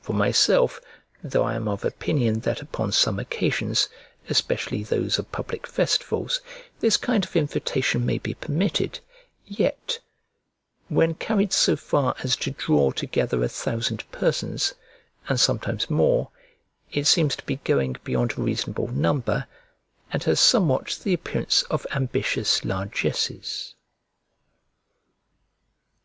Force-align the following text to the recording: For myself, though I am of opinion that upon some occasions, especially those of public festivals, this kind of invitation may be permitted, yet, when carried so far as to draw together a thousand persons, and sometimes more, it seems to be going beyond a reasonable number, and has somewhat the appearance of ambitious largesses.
For 0.00 0.12
myself, 0.12 0.80
though 1.24 1.42
I 1.42 1.54
am 1.54 1.66
of 1.66 1.84
opinion 1.84 2.38
that 2.42 2.62
upon 2.62 2.92
some 2.92 3.18
occasions, 3.18 3.88
especially 4.30 4.84
those 4.84 5.18
of 5.18 5.32
public 5.32 5.66
festivals, 5.66 6.40
this 6.78 6.96
kind 6.96 7.24
of 7.24 7.34
invitation 7.34 8.06
may 8.06 8.18
be 8.18 8.34
permitted, 8.34 9.00
yet, 9.44 9.98
when 10.88 11.14
carried 11.14 11.52
so 11.52 11.74
far 11.74 12.14
as 12.22 12.36
to 12.36 12.52
draw 12.52 12.92
together 12.92 13.42
a 13.42 13.48
thousand 13.48 14.08
persons, 14.12 14.74
and 15.28 15.40
sometimes 15.40 15.90
more, 15.90 16.30
it 16.92 17.08
seems 17.08 17.34
to 17.34 17.44
be 17.44 17.56
going 17.56 17.96
beyond 18.04 18.38
a 18.38 18.42
reasonable 18.42 18.86
number, 18.86 19.48
and 20.12 20.22
has 20.22 20.38
somewhat 20.38 21.00
the 21.02 21.12
appearance 21.12 21.62
of 21.70 21.88
ambitious 21.90 22.64
largesses. 22.64 23.74